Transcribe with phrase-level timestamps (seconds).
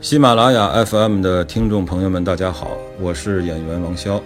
[0.00, 4.22] 喜马拉雅 FM 的听众朋友们，大家好，我是演员王骁。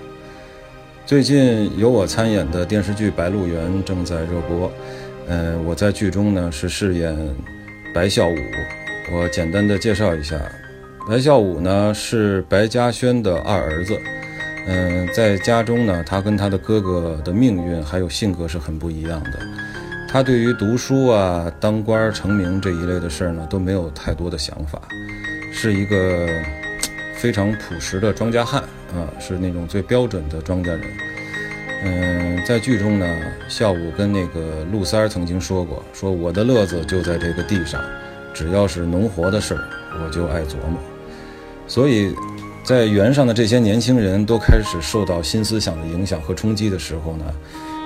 [1.06, 4.70] 最近由我参演的电视剧《白鹿原》正在热播，
[5.28, 7.16] 嗯，我在剧中呢是饰演
[7.94, 8.34] 白孝武。
[9.12, 10.36] 我简单的介绍一下，
[11.08, 13.96] 白孝武呢是白嘉轩的二儿子。
[14.66, 19.38] 嗯，在家中呢，他跟他的哥哥的命运还有性格是很不一样的。
[20.10, 24.82] 他对于读书啊、当官儿成名这一类的事儿呢，都没有太多的想法，
[25.52, 26.28] 是一个
[27.14, 28.62] 非常朴实的庄稼汉
[28.94, 30.82] 啊，是那种最标准的庄稼人。
[31.84, 33.06] 嗯，在剧中呢，
[33.48, 37.80] 孝武跟那个陆三儿曾经说过，说我的乐子就在这个地上，
[38.34, 39.64] 只要是农活的事儿，
[40.04, 40.80] 我就爱琢磨。
[41.66, 42.14] 所以。
[42.64, 47.24] 在原上的这些年轻人都开始受到新思想的影响和冲击的时候呢，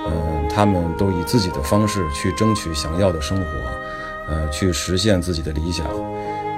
[0.07, 3.45] 嗯，他们都以自己的方式去争取想要的生活，
[4.27, 5.85] 呃，去实现自己的理想。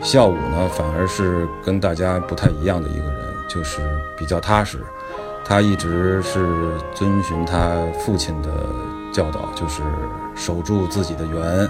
[0.05, 3.82] 孝武呢，反而是跟大家不太一样的一个人，就是
[4.16, 4.77] 比较踏实。
[5.43, 6.48] 他一直是
[6.93, 8.52] 遵循他父亲的
[9.12, 9.82] 教导，就是
[10.35, 11.68] 守住自己的园，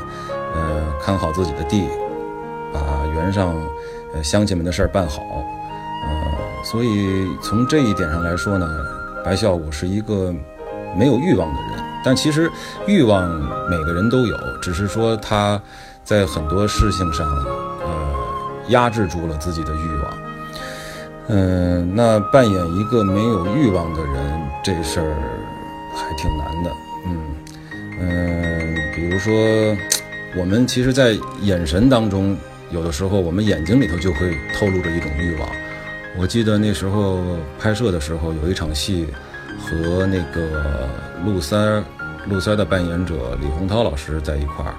[0.54, 1.88] 呃，看好自己的地，
[2.74, 3.56] 把园上
[4.14, 5.22] 呃乡亲们的事儿办好。
[5.22, 6.12] 呃
[6.66, 8.68] 所以从这一点上来说呢，
[9.24, 10.34] 白孝武是一个
[10.98, 11.84] 没有欲望的人。
[12.04, 12.52] 但其实
[12.86, 13.30] 欲望
[13.70, 15.59] 每个人都有，只是说他
[16.04, 17.26] 在很多事情上，
[18.70, 20.14] 压制住了自己的欲望。
[21.28, 25.16] 嗯，那扮演一个没有欲望的人，这事儿
[25.96, 26.72] 还挺难的。
[27.08, 27.36] 嗯
[28.00, 29.34] 嗯，比如说，
[30.38, 32.38] 我们其实，在眼神当中，
[32.70, 35.50] 有的时候我们眼睛里头就会透露着一种欲望。
[36.18, 37.20] 我记得那时候
[37.60, 39.08] 拍摄的时候，有一场戏
[39.60, 40.88] 和那个
[41.26, 41.84] 陆三儿，
[42.30, 44.76] 陆三的扮演者李洪涛老师在一块儿，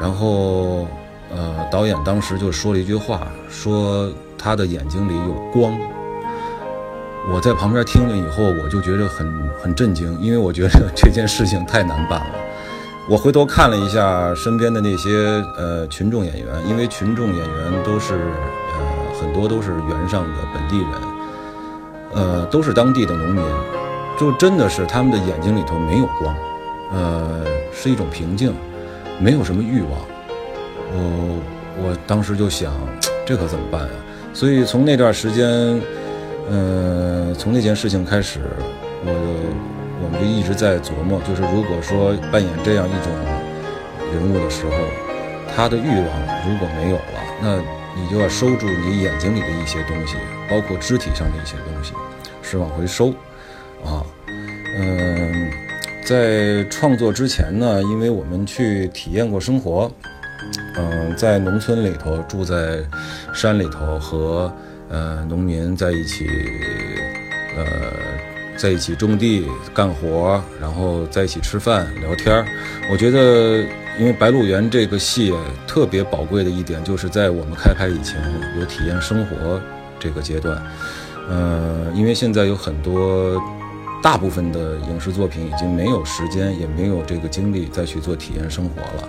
[0.00, 0.86] 然后
[1.30, 5.78] 呃，导演当时就说了一句话，说他的眼睛里有光。
[7.32, 12.34] 我在旁边听了以后，我就觉得很很震惊，因为我觉得这件事情太难办了。
[13.08, 19.04] 我回头看了一下身边的那些呃群众演员，因为群众演员都是呃。
[19.14, 20.88] 很多都是原上的本地人，
[22.12, 23.42] 呃，都是当地的农民，
[24.20, 26.34] 就真的是他们的眼睛里头没有光，
[26.92, 28.52] 呃，是一种平静，
[29.20, 29.92] 没有什么欲望。
[30.94, 31.42] 我
[31.82, 32.72] 我当时就想，
[33.26, 33.88] 这可怎么办呀？
[34.32, 35.46] 所以从那段时间，
[36.48, 38.40] 呃，从那件事情开始，
[39.04, 39.12] 我
[40.02, 43.12] 我们就一直在琢磨，就是如果说扮演这样一种
[44.12, 44.72] 人物的时候，
[45.54, 47.60] 他的欲望如果没有了，那。
[47.96, 50.16] 你就要收住你眼睛里的一些东西，
[50.50, 51.92] 包括肢体上的一些东西，
[52.42, 53.10] 是往回收，
[53.84, 55.48] 啊，嗯，
[56.04, 59.88] 在创作之前呢，因为我们去体验过生活，
[60.76, 62.78] 嗯，在农村里头，住在
[63.32, 64.52] 山里头，和
[64.88, 66.26] 呃农民在一起，
[67.56, 67.64] 呃，
[68.56, 72.44] 在一起种地干活，然后在一起吃饭聊天
[72.90, 73.64] 我觉得。
[73.96, 75.32] 因为《白鹿原》这个戏
[75.68, 78.20] 特别宝贵的一点，就是在我们开拍以前
[78.58, 79.60] 有体验生活
[80.00, 80.60] 这个阶段。
[81.30, 83.40] 呃，因为现在有很多
[84.02, 89.08] 大部分的影视作品已经没有时间，也没有这个精力再去做体验生活了。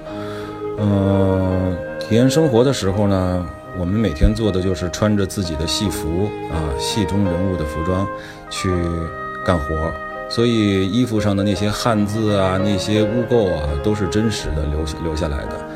[0.78, 3.46] 呃，体验生活的时候呢，
[3.78, 8.08] 我们每天做的就是穿着自己的戏服啊，戏中人物的服装
[8.50, 8.70] 去
[9.46, 9.92] 干活。
[10.28, 15.68] 所以衣服上的那些汗渍啊，那些污垢啊，都是真实的留留下来的。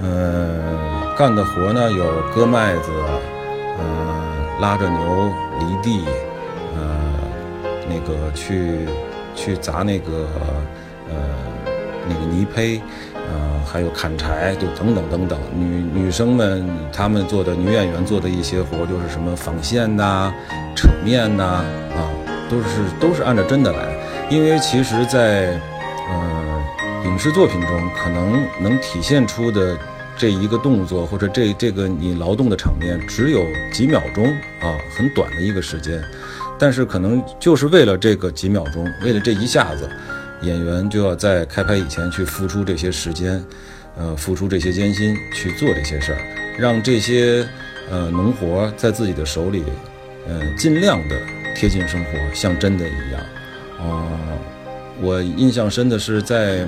[0.00, 0.62] 嗯，
[1.16, 2.90] 干的活呢有割麦子，
[3.76, 6.04] 呃，拉着牛犁地，
[6.76, 6.96] 呃，
[7.88, 8.86] 那个去
[9.34, 10.28] 去砸那个
[11.10, 11.16] 呃
[12.08, 12.80] 那个泥胚，
[13.64, 15.38] 还有砍柴，就等等等等。
[15.54, 20.32] 女女生们她们做的女演员做的一些活，就是什么纺线呐、
[20.76, 21.42] 扯面呐，
[21.94, 22.08] 啊。
[22.50, 22.66] 都是
[22.98, 23.94] 都是按照真的来，
[24.30, 25.60] 因为其实，在
[26.08, 26.64] 呃
[27.04, 29.76] 影视作品中，可能能体现出的
[30.16, 34.24] 这一个动作或者这这个你劳动的场面，只有几秒钟
[34.62, 36.02] 啊，很短的一个时间，
[36.58, 39.86] 但是可能就是为了这个几秒钟，为了这一下子，
[40.42, 43.44] 演员就要在开拍以前去付出这些时间，
[43.96, 46.18] 呃，付出这些艰辛去做这些事儿，
[46.58, 47.46] 让这些
[47.90, 49.64] 呃农活在自己的手里，
[50.28, 51.16] 嗯，尽量的。
[51.56, 53.20] 贴近生活，像真的一样。
[53.80, 54.06] 哦，
[55.00, 56.64] 我印象深的是，在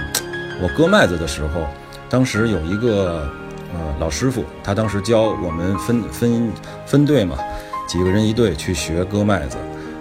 [0.61, 1.64] 我割麦子的时候，
[2.08, 3.31] 当时有一个
[3.72, 6.50] 呃老师傅，他当时教我们分分
[6.87, 7.38] 分队嘛，
[7.87, 9.56] 几个人一队去学割麦子。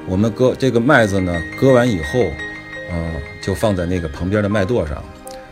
[0.07, 2.19] 我们割这个麦子呢，割完以后，
[2.89, 5.03] 呃，就放在那个旁边的麦垛上。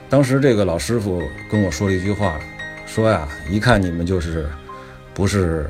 [0.09, 2.39] 当时这个老师傅跟我说了一句话，
[2.85, 4.47] 说呀，一看你们就是
[5.13, 5.69] 不是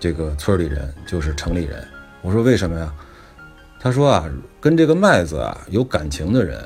[0.00, 1.86] 这个村里人就是城里人。
[2.22, 2.92] 我说为什么呀？
[3.80, 4.28] 他说啊，
[4.60, 6.58] 跟这个麦子啊有感情的人，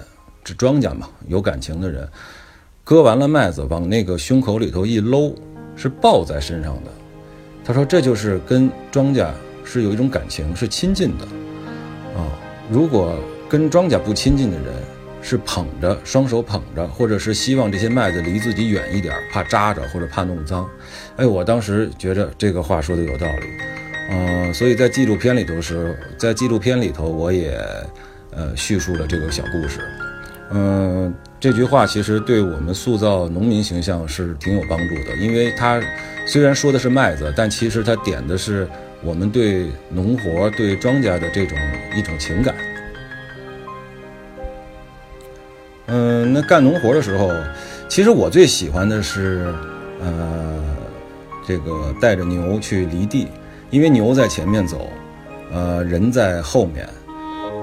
[0.43, 2.09] 这庄稼嘛，有感情的人，
[2.85, 5.35] 割完了麦子往那个胸口里头一搂，
[5.77, 6.91] 是抱在身上的。
[7.65, 9.29] 他说这就是跟庄稼
[9.65, 11.25] 是有一种感情，是亲近的。
[12.17, 12.27] 啊，
[12.71, 13.15] 如果
[13.53, 14.69] 跟庄稼不亲近的人，
[15.21, 20.67] 是捧着双手捧着，或者是希望这些麦子离自己远一点，怕扎着或者怕弄脏。
[21.17, 23.47] 哎，我当时觉着这个话说的有道理。
[24.11, 27.55] 嗯，所以在纪录片里头是，在纪录片里头我也
[28.31, 29.81] 呃叙述了这个小故事。
[30.51, 35.79] 嗯，这句话其实对我们塑造农民形象是挺有帮助的，因为它
[36.27, 38.67] 虽然说的是麦子，但其实它点的是
[39.03, 41.59] 我们对农活、对庄稼的这种
[41.95, 42.55] 一种情感。
[46.33, 47.31] 那干农活的时候，
[47.89, 49.53] 其实我最喜欢的是，
[50.01, 50.59] 呃，
[51.47, 53.29] 这个带着牛去犁地。
[53.71, 54.87] 因为牛在前面走，
[55.51, 56.87] 呃，人在后面，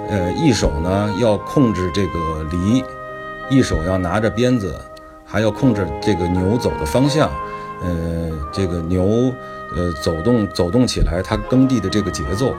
[0.10, 2.84] 呃，一手呢要控制这个犁，
[3.48, 4.76] 一手要拿着鞭子，
[5.24, 7.30] 还要控制这个牛走的方向，
[7.84, 9.32] 呃，这个牛，
[9.76, 12.56] 呃，走动走动起来，它耕地的这个节奏，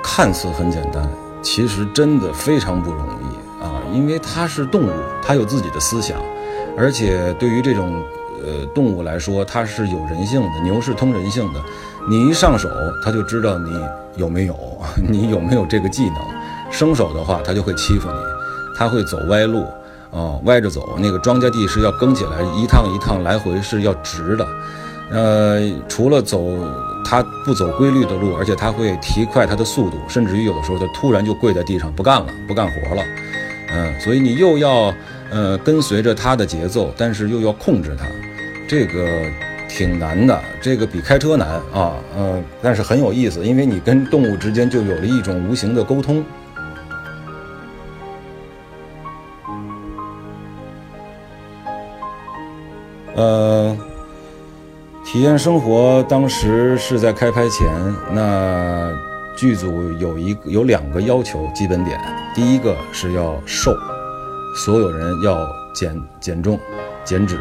[0.00, 1.04] 看似很简单，
[1.42, 4.92] 其实真的非常不容易啊，因为它是动物，
[5.22, 6.20] 它有自己的思想，
[6.76, 8.02] 而且对于这种
[8.44, 11.60] 呃动物来说，它是有人性的，牛是通人性的。
[12.08, 12.68] 你一上手，
[13.04, 13.70] 它就知道你
[14.16, 14.56] 有没有，
[15.08, 16.16] 你有没有这个技能。
[16.70, 18.18] 生手的话，它就会欺负你，
[18.76, 19.64] 它会走歪路，
[20.10, 20.98] 啊，歪着走。
[20.98, 24.46] 那个庄稼地是要耕起来，一趟一趟来回是要直的。
[25.10, 26.42] 呃，除了走
[27.04, 33.02] 它不走规律的路，而且它会提快它的速度，甚至于有的时候它突然就跪在地上不干了，不干活了。
[33.74, 34.92] 嗯，所以你又要
[35.32, 38.06] 呃跟随着他的节奏，但是又要控制他，
[38.68, 39.08] 这个。
[39.74, 46.22] 挺难的，这个比开车难啊，呃，但是很有意思，因为你跟动物之间就有了一种无形的沟通。
[53.14, 53.74] 呃，
[55.06, 57.66] 体验生活当时是在开拍前，
[58.12, 58.92] 那
[59.38, 61.98] 剧组有一有两个要求基本点，
[62.34, 63.74] 第一个是要瘦，
[64.54, 66.58] 所有人要减减重、
[67.04, 67.38] 减脂。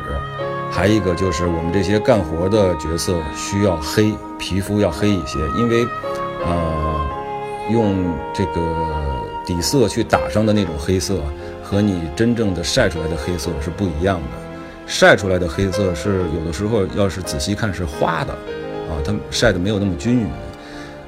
[0.72, 5.86] 还一个就是我们这些干活的角色需要黑皮肤要黑一些，因为，
[6.46, 7.08] 呃，
[7.70, 8.62] 用这个
[9.46, 11.20] 底色去打上的那种黑色，
[11.62, 14.38] 和你真正的晒出来的黑色是不一样的。
[14.88, 20.28] 晒出来的黑色是有的时候要是仔细看是花的，啊，它晒的没有那么均匀，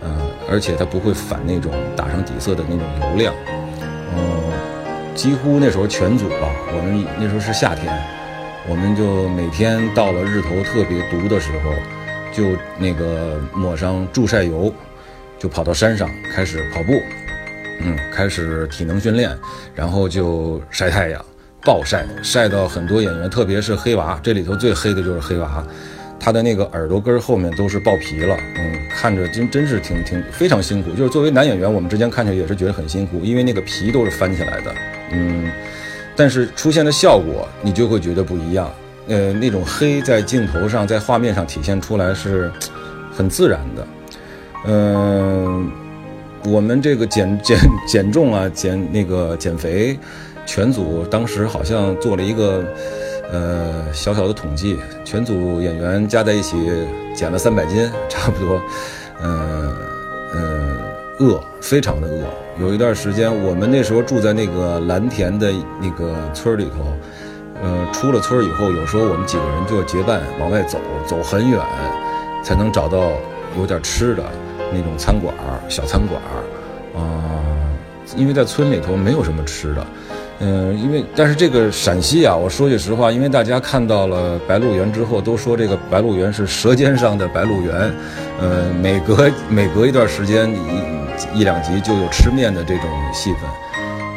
[0.02, 0.10] 呃，
[0.52, 3.34] 而且它不会反那种打上底色的那种油亮。
[5.16, 7.94] 几乎那时候全组吧，我们那时候是夏天。
[8.68, 11.74] 我们就每天到了日头特别毒的时候，
[12.32, 14.74] 就那个抹上助晒油，
[15.38, 16.94] 就跑到山上开始跑步，
[17.82, 19.38] 嗯，开始体能训练，
[19.76, 21.24] 然后就晒太阳，
[21.66, 25.62] 暴晒，晒到很多演员，特别是黑娃，这里头最黑的就是黑娃，
[26.18, 34.74] 他的那个耳朵根后面都是爆皮了，嗯，看着真真是挺挺非常辛苦，就是作为男演员，我们之间看起来也是觉得很辛苦，因为那个皮都是翻起来的，
[35.14, 35.52] 嗯。
[36.16, 38.72] 但是出现的效果，你就会觉得不一样。
[39.08, 42.52] 呃，那种黑在镜头上，在画面上体现出来是
[43.12, 43.88] 很自然的。
[44.66, 45.70] 嗯，
[46.46, 49.98] 我们这个减减减重啊，减那个减肥，
[50.46, 52.64] 全组当时好像做了一个
[53.32, 56.56] 呃小小的统计，全组演员加在一起
[57.16, 58.62] 减了三百斤，差不多。
[59.22, 59.76] 嗯
[60.36, 60.73] 嗯，
[61.20, 62.24] 饿，非常的饿。
[62.60, 65.52] 有一段时间，我们那时候住在那个蓝田的
[65.82, 66.98] 那个村里头，
[67.62, 71.60] 呃，出了村以后，有时候我们几个人就要结伴往外走，走很远，
[72.44, 73.12] 才能找到
[73.58, 74.24] 有点吃的
[74.72, 75.34] 那种餐馆
[75.70, 76.22] 小餐馆
[76.96, 77.42] 啊，
[78.16, 79.86] 因为在村里头没有什么吃的，
[80.44, 87.74] 嗯，因为但是这个陕西啊，我说句实话，因为大家看到了《白鹿原》之后，都说这个《白鹿原》是舌尖上的白鹿原，
[88.42, 90.94] 呃，每隔每隔一段时间你。
[91.36, 93.42] 一两集就有吃面的这种戏份，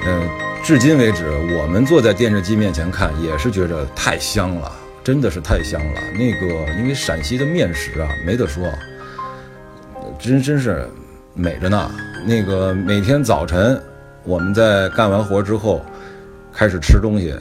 [0.06, 0.28] 嗯，
[0.64, 4.73] 至今为止，我们坐在电视机面前看，也是觉着太香了，
[5.04, 6.00] 真的是太香了。
[6.14, 8.64] 那个，因为陕西的面食啊，没得说，
[10.18, 10.88] 真真是
[11.35, 11.90] 美着呢。
[12.26, 13.78] 那个每天早晨，
[14.25, 15.85] 我们在干完活之后，
[16.57, 17.35] 开始吃东西，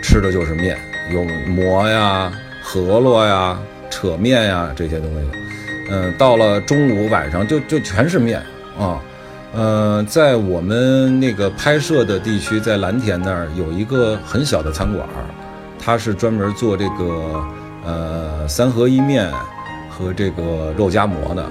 [0.00, 0.78] 吃的就是面，
[1.12, 2.32] 有馍呀、
[2.64, 3.58] 饸饹呀、
[3.90, 5.28] 扯面呀这些东西。
[5.90, 8.40] 嗯，到了中午、晚上，就就全是面。
[8.78, 9.02] 啊，
[9.52, 15.04] 呃，在我们那个拍摄的地区，在蓝田那儿有一个很小的餐馆，
[15.78, 17.44] 它是专门做这个
[17.84, 19.28] 呃三合一面
[19.90, 21.44] 和这个肉夹馍的，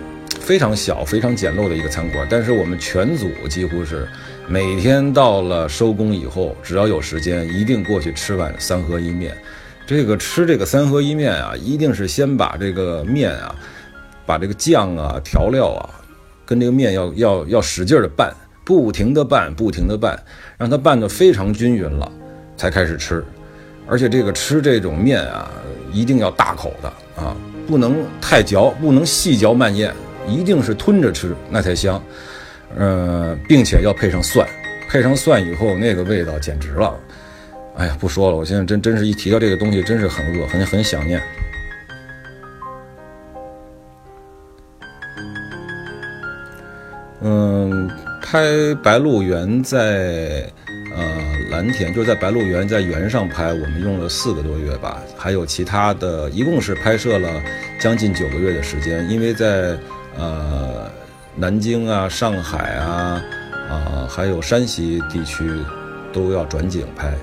[0.49, 2.25] 非常小、非常简陋的一个餐馆。
[2.27, 4.07] 但是我们全组几乎是
[4.47, 9.37] 每天到了收工以后，只要有时间，一定过去吃碗三合一面。
[9.85, 13.55] 这个吃这个三合一面啊，一定是先把这个面啊，
[14.25, 15.87] 把这个酱啊、调料啊，
[16.47, 18.33] 跟这个面要要要使劲的拌，
[18.65, 20.19] 不停的拌，不停的拌，
[20.57, 22.11] 让它拌得非常均匀了，
[22.57, 23.23] 才开始吃。
[23.87, 25.51] 而且这个吃这种面啊，
[25.93, 26.91] 一定要大口的
[27.21, 27.37] 啊，
[27.67, 29.93] 不能太嚼，不能细嚼慢咽，
[30.29, 32.01] 一定是吞着吃，那才香。
[32.77, 34.47] 呃，并且要配上蒜，
[34.87, 36.95] 配上蒜以后，那个味道简直了。
[37.75, 41.19] 哎呀，不说了，我现在真真是一提到这个东西，真是很饿，很很想念。
[47.21, 47.89] 嗯，
[48.21, 48.39] 拍
[48.75, 50.47] 《白鹿原》在
[50.95, 51.03] 呃
[51.49, 57.29] 蓝田，就是在白鹿原在原上拍，我们用了四个多月吧，还有其他的，一共是拍摄了
[57.79, 59.75] 将近九个月的时间，因为在
[60.17, 60.89] 呃
[61.35, 63.21] 南京啊、上海啊
[63.69, 65.49] 啊，还有山西地区
[66.11, 67.13] 都要转景拍。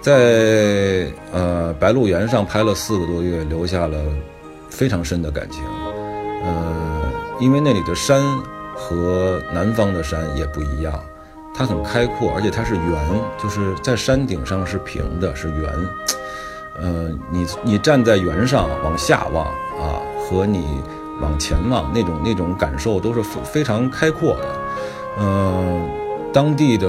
[0.00, 3.98] 在呃白鹿原上拍了四个多月，留下了
[4.70, 5.62] 非常深的感情。
[6.44, 7.02] 呃，
[7.40, 8.22] 因为那里的山
[8.76, 11.02] 和南方的山也不一样，
[11.52, 15.72] 它很开阔，而且它是圆，就是在山顶上是平的，是圆。
[16.80, 20.80] 呃，你你站在圆上往下望啊，和你
[21.20, 24.44] 往前望那种那种感受都是非非常开阔的。
[25.20, 25.88] 嗯，
[26.32, 26.88] 当地的。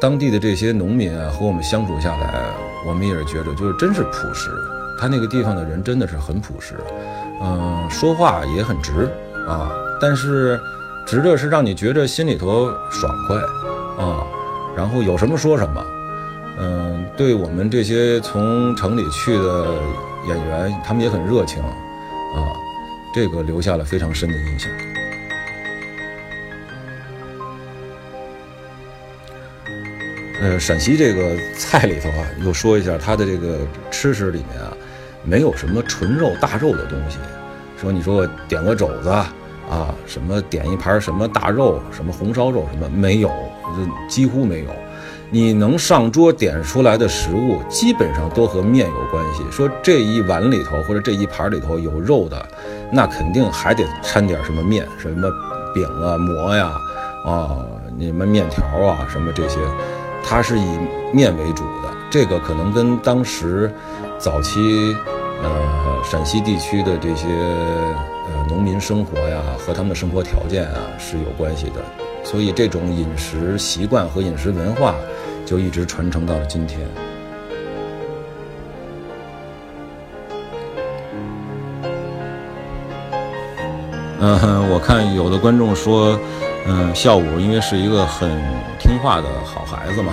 [0.00, 2.44] 当地的这些农民啊，和我们相处下来，
[2.86, 4.48] 我们也是觉得，就是真是朴实。
[4.96, 6.76] 他那个地方的人真的是很朴实，
[7.42, 9.10] 嗯，说话也很直
[9.48, 9.68] 啊，
[10.00, 10.56] 但是
[11.04, 13.36] 直的是让你觉着心里头爽快
[14.04, 14.22] 啊，
[14.76, 15.84] 然后有什么说什么，
[16.60, 19.66] 嗯，对我们这些从城里去的
[20.28, 21.60] 演员，他们也很热情，
[23.18, 24.70] 这个留下了非常深的印象。
[30.40, 34.72] 呃，陕西这个菜里头啊，又说一下它的这个吃食里面啊，
[35.24, 37.18] 没有什么纯肉大肉的东西。
[37.76, 43.32] 说你说点个肘子啊，什么点一盘什么大肉，什么红烧肉什么没有，
[44.08, 44.70] 几乎没有。
[45.30, 49.42] 你能上桌点出来的食物，基本上都和面有关系。
[49.50, 52.48] 说这一碗里头或者这一盘里头有肉的，
[52.90, 55.30] 那肯定还得掺点什么面，什么
[55.74, 56.72] 饼啊、馍呀，
[57.24, 57.56] 啊，
[57.96, 59.58] 你们面条啊，什么这些。
[60.24, 60.78] 它是以
[61.12, 63.72] 面为主的，这个可能跟当时
[64.18, 64.94] 早期
[65.42, 74.94] 呃陕西地区的这些呃农民生活呀和他们的生活条件啊是有关系的，所以这种饮食习惯和饮食文化
[75.46, 76.80] 就一直传承到了今天。
[84.20, 86.18] 嗯，我看有的观众说。
[86.70, 88.28] 嗯，孝武因为是一个很
[88.78, 90.12] 听话的好孩子嘛，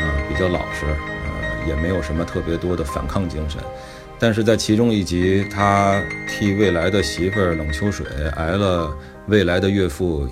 [0.00, 3.60] 嗯，比较老实，呃，也没有什么特别多的反抗精神。
[4.18, 8.06] 但是在其中一集，他替未来的媳妇儿冷秋水
[8.36, 8.90] 挨了
[9.26, 10.26] 未来的岳父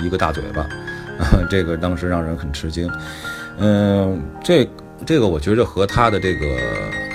[0.00, 0.66] 一个大嘴巴，
[1.50, 2.90] 这个当时让人很吃惊。
[3.58, 4.68] 嗯，这
[5.06, 6.46] 这个我觉着和他的这个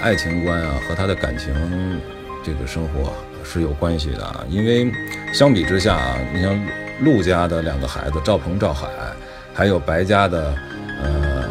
[0.02, 1.54] 爱情观啊，和他的感情
[2.44, 4.46] 这个生活是有关系的。
[4.50, 4.92] 因为
[5.34, 6.60] 相比之下啊，你像。
[7.02, 8.90] 陆家的两个孩子赵鹏、赵海，
[9.54, 10.54] 还有白家的，
[11.02, 11.46] 呃，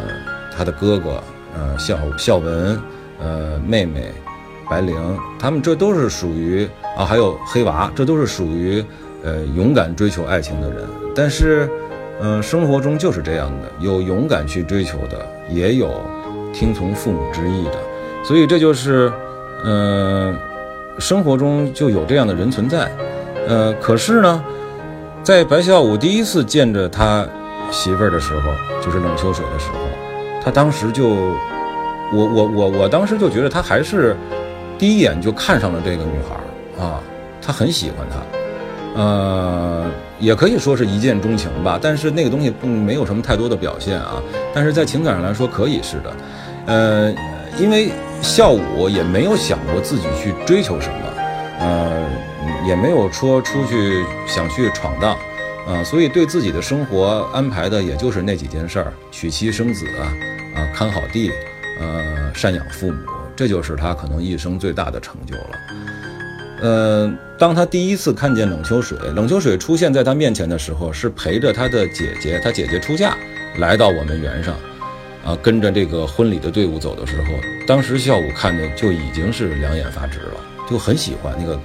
[0.55, 1.23] 他的哥哥，
[1.55, 2.79] 呃，孝孝文，
[3.19, 4.11] 呃，妹妹
[4.69, 4.95] 白灵，
[5.39, 8.85] 他们这都是属于啊，还有黑娃，这都是属于
[9.23, 10.87] 呃勇敢追求爱情的人。
[11.15, 11.69] 但是，
[12.21, 16.01] 嗯，生活中就是这样的，有勇敢去追求的，也有
[16.53, 17.77] 听从父母之意的。
[18.23, 19.11] 所以这就是，
[19.65, 20.37] 嗯，
[20.99, 22.91] 生活中就有这样的人存在。
[23.47, 24.43] 呃，可是呢。
[25.21, 27.27] 在白孝武第一次见着他
[27.71, 28.49] 媳妇儿的时候，
[28.81, 29.77] 就是冷秋水的时候，
[30.41, 34.15] 他当时就，我我我我当时就觉得他还是
[34.77, 37.01] 第一眼就看上了这个女孩啊，
[37.41, 39.85] 他很喜欢她，呃，
[40.19, 41.79] 也可以说是一见钟情吧。
[41.81, 44.21] 但是那个东西并没有什么太多的表现啊。
[44.53, 46.13] 但是在情感上来说，可以是的，
[46.65, 47.13] 呃，
[47.59, 51.13] 因为孝武也没有想过自己去追求什么，
[51.59, 52.09] 呃。
[52.65, 55.17] 也没有说出去想去闯荡，
[55.67, 60.11] 啊，所以对自己的生活安排的也就是那几件事儿：娶妻生子啊，
[60.55, 61.31] 啊，看好地，
[61.79, 62.97] 呃，赡养父母，
[63.35, 66.08] 这就是他可能一生最大的成就了。
[66.61, 73.15] 嗯，当他第一次看见冷秋水，冷秋水出现在他面前的时候，是陪着他的姐姐，他姐姐出嫁
[73.57, 74.53] 来到我们园上，
[75.25, 77.27] 啊，跟着这个婚礼的队伍走的时候，
[77.67, 80.33] 当时孝武看的就已经是两眼发直了，
[80.69, 81.59] 就很喜欢那个。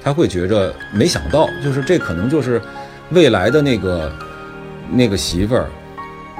[0.00, 2.62] 他会觉着没想到，就是这可能就是
[3.10, 4.12] 未来的那个
[4.90, 5.66] 那个媳妇儿，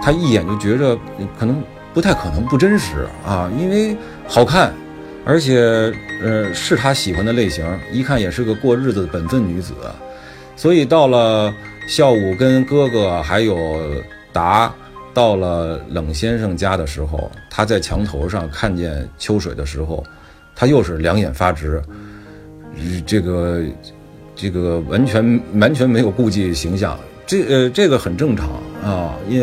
[0.00, 0.96] 他一眼就觉着
[1.38, 1.60] 可能
[1.92, 4.72] 不太可能不真实啊，因为好看，
[5.28, 5.92] 而且
[6.22, 9.74] 呃是他喜欢的类型，一看也是个过日子的本分女子，
[10.56, 11.54] 所以到了
[11.86, 13.78] 孝武跟哥哥还有
[14.32, 14.74] 达
[15.12, 20.02] 到了冷先生家的时候，他在墙头上看见秋水的时候，
[20.56, 21.82] 他又是两眼发直。
[23.06, 23.62] 这个，
[24.34, 28.48] 这个完全完全没有顾忌形象，这呃这个很正常
[28.82, 29.42] 啊，也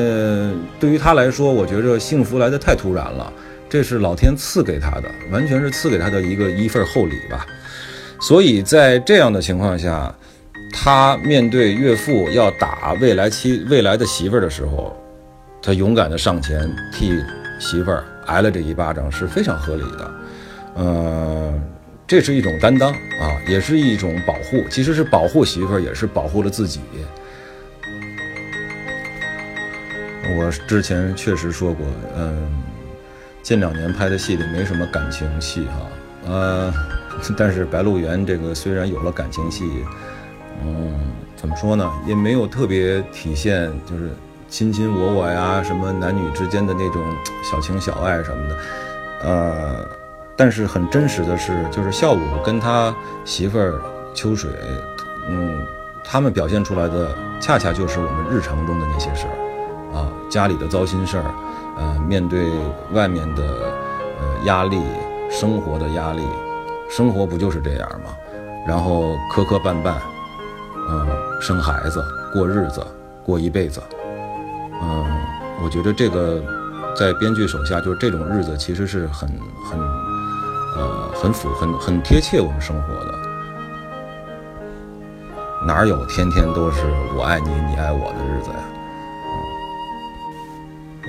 [0.79, 3.31] 对于他来说，我觉着幸福来的太突然了，
[3.69, 7.45] 这是老天赐给他的，完全是赐给他的一个一份厚礼吧。
[8.21, 10.13] 所以在这样的情况下，
[10.71, 14.95] 他面对岳父要打未来妻未来的媳妇儿的时候，
[15.61, 17.11] 他勇敢的上前替
[17.59, 20.11] 媳妇儿挨了这一巴掌，是非常合理的，
[20.77, 21.61] 嗯。
[22.07, 26.79] 这是一种担当啊，也是一种保护，其实是保护媳妇儿，也是保护了自己。
[30.37, 31.83] 我之前确实说过，
[32.15, 32.47] 嗯，
[33.45, 36.73] 近两年拍的戏里没什么感情戏哈，呃，
[37.37, 39.85] 但是《白鹿原》这个虽然有了感情戏，
[40.63, 40.91] 嗯，
[41.35, 44.09] 怎么说呢，也没有特别体现就是
[44.49, 47.03] 卿卿我我呀，什么男女之间的那种
[47.43, 48.57] 小情小爱什么的，
[49.29, 49.85] 呃。
[50.37, 53.79] 但是很真实的是，就是孝武跟他媳妇儿
[54.13, 54.49] 秋水，
[55.29, 55.65] 嗯，
[56.03, 61.33] 他们表现出来的恰恰就是我们日常中的那些事儿，啊，家里的糟心事儿，
[61.77, 62.49] 呃，面对
[62.93, 64.81] 外面的呃压力，
[65.29, 66.21] 生活的压力，
[66.89, 68.11] 生活不就是这样吗？
[68.67, 69.95] 然后磕磕绊绊，
[70.89, 71.07] 嗯，
[71.41, 72.03] 生孩子，
[72.33, 72.85] 过日子，
[73.25, 73.81] 过一辈子，
[74.81, 75.05] 嗯，
[75.63, 76.41] 我觉得这个
[76.95, 79.29] 在编剧手下，就是这种日子其实是很
[79.69, 79.79] 很。
[80.77, 83.13] 呃，很符，很很贴切我们生活的，
[85.65, 86.81] 哪有天天都是
[87.17, 88.59] 我爱你，你爱我的日子呀？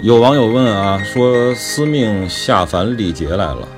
[0.03, 3.69] 有网友问啊，说司命下凡历劫来了，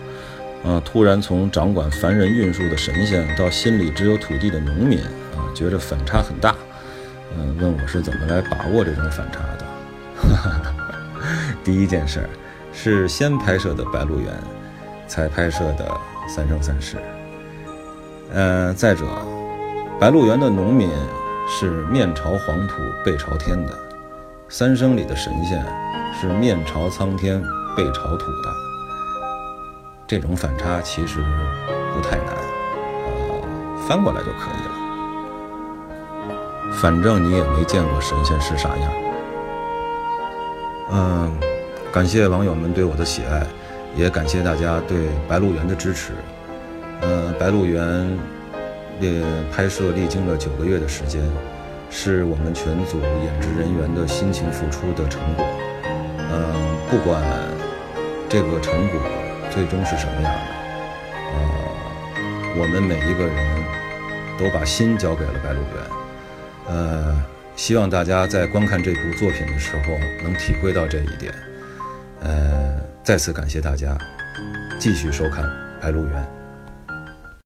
[0.64, 6.54] 啊，突然从掌管凡人运输的神仙到心里只有土地的农民，啊，觉得反差很大，
[7.36, 9.64] 嗯，问我是怎么来把握这种反差的？
[11.64, 12.28] 第一件事儿
[12.72, 14.28] 是先拍摄的《白鹿原》。
[15.10, 15.86] 才拍摄的
[16.28, 16.96] 《三生三世》。
[18.34, 19.06] 嗯，再者，
[19.98, 20.90] 《白鹿原》的农民
[21.48, 23.72] 是面朝黄土背朝天的，
[24.50, 25.64] 《三生》里的神仙
[26.20, 27.40] 是面朝苍天
[27.76, 28.50] 背朝土的。
[30.06, 31.20] 这种反差其实
[31.94, 32.34] 不太难，
[33.06, 33.40] 呃，
[33.86, 34.72] 翻过来就可以了。
[36.72, 38.92] 反正你也没见过神仙是啥样。
[40.90, 41.38] 嗯，
[41.92, 43.46] 感谢网友们对我的喜爱。
[43.96, 46.12] 也感谢大家对《白鹿原》的支持。
[47.00, 47.82] 呃，《白鹿原》
[49.00, 51.20] 也拍摄历经了九个月的时间，
[51.90, 55.44] 是我们全组演职人员的辛勤付出的成果。
[56.30, 57.22] 嗯，不管
[58.28, 59.00] 这个成果
[59.50, 60.40] 最终是什么样的，
[61.32, 61.38] 呃，
[62.56, 63.64] 我们每一个人
[64.38, 65.84] 都把心交给了《白鹿原》。
[66.74, 67.24] 呃，
[67.56, 71.32] 希望大家在观看这部作品的时候能体会到这一点。
[72.20, 72.78] 呃。
[73.04, 73.96] 再次感谢大家，
[74.78, 75.42] 继续收看
[75.80, 76.22] 《白鹿原》。